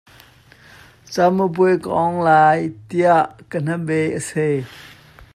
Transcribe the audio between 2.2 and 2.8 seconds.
lai